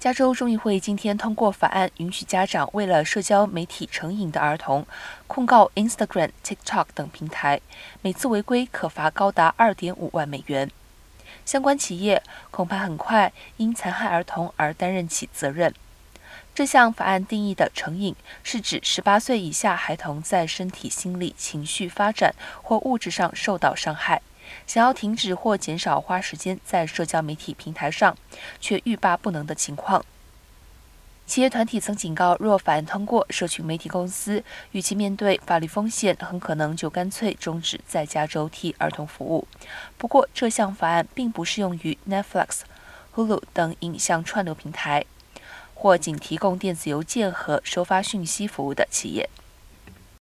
[0.00, 4.86] 加州众议会今天通过法案，允许家长为了社交媒体成瘾的儿童
[5.26, 7.60] 控告 Instagram、TikTok 等平台，
[8.00, 10.70] 每次违规可罚高达二点五万美元。
[11.44, 15.74] 相关企业恐怕很快因残害儿童而担任起责任。
[16.54, 24.22] 这项法案定义的成瘾，是指十八岁以下孩童在身体、心理、情绪发展或物质上受到伤害。
[24.66, 28.16] 想要停止或减少花时间在社交媒体平台上，
[28.60, 30.04] 却欲罢不能的情况。
[31.26, 34.42] 企业团体曾警告，若法案通过，社群媒体公司
[34.72, 39.46] 与其面对法律风险，很可能就干脆终止在加州替儿童服务。
[39.96, 42.62] 不过，这项法案并不适用于 Netflix、
[43.14, 45.04] Hulu 等影像串流平台，
[45.74, 49.30] 或仅提供电子邮件和收发讯息服务的企业。